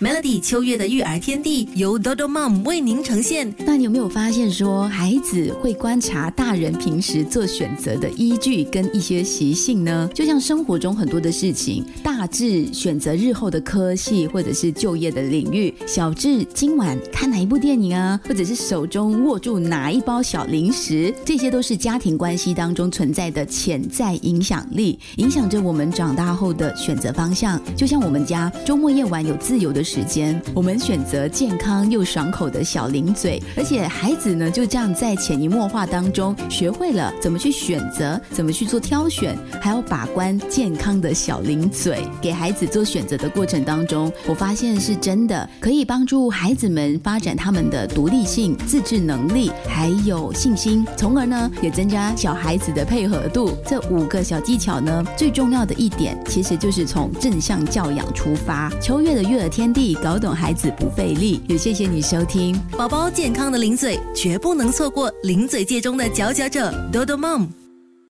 [0.00, 3.54] Melody 秋月的育儿天地由 Dodo Mom 为您呈现。
[3.64, 10.10] 那你有没有发现说，孩子会观察大人平时做选择的依据跟一些习性呢？
[10.12, 27.62] 就像生活中很多的事情，大致选择日后的科系或者是就业的领域，小至今晚看哪一部电影啊，或者是手中握住哪一包小零食，这些都是家庭关系当中存在的潜在影响力，影响着我们长大后的选择方向。
[27.76, 29.83] 就像我们家周末夜晚有自由的。
[29.84, 42.02] 时间，我们选择健康又爽口的小零嘴，而且孩子呢就这样在潜移默化当中学会了怎么去选择，怎么去做挑选，还要把关健康的小零嘴。
[42.22, 53.54] 给孩子做选择的过程当中，我发现是真的可以帮助孩子们发展他们的独立性、自制能力，还有信心，从而呢也增加小孩子的配合度。
[53.66, 58.72] 这五个小技巧呢，最重要的一点其实就是从正向教养出发。
[58.80, 59.73] 秋月的育儿天。
[59.74, 67.63] 地搞懂孩子不费力，也谢谢你收听宝宝健康的零嘴，绝不能错过零嘴界中的佼佼者，多多妈。